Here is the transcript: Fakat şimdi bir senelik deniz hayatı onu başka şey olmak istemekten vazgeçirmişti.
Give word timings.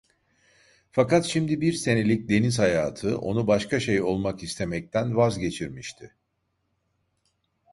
Fakat 0.91 1.25
şimdi 1.25 1.61
bir 1.61 1.73
senelik 1.73 2.29
deniz 2.29 2.59
hayatı 2.59 3.17
onu 3.17 3.47
başka 3.47 3.79
şey 3.79 4.01
olmak 4.01 4.43
istemekten 4.43 5.15
vazgeçirmişti. 5.17 6.15